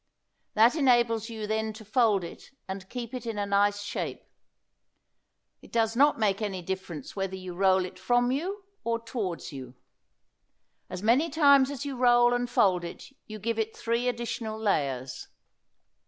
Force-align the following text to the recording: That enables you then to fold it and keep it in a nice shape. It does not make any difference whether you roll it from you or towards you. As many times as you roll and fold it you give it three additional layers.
That 0.55 0.73
enables 0.75 1.29
you 1.29 1.45
then 1.45 1.73
to 1.73 1.85
fold 1.85 2.23
it 2.23 2.49
and 2.67 2.89
keep 2.89 3.13
it 3.13 3.27
in 3.27 3.37
a 3.37 3.45
nice 3.45 3.83
shape. 3.83 4.23
It 5.61 5.71
does 5.71 5.95
not 5.95 6.17
make 6.17 6.41
any 6.41 6.63
difference 6.63 7.15
whether 7.15 7.35
you 7.35 7.53
roll 7.53 7.85
it 7.85 7.99
from 7.99 8.31
you 8.31 8.65
or 8.83 8.97
towards 8.99 9.53
you. 9.53 9.75
As 10.89 11.03
many 11.03 11.29
times 11.29 11.69
as 11.69 11.85
you 11.85 11.95
roll 11.95 12.33
and 12.33 12.49
fold 12.49 12.83
it 12.83 13.15
you 13.27 13.37
give 13.37 13.59
it 13.59 13.77
three 13.77 14.07
additional 14.07 14.57
layers. 14.59 15.27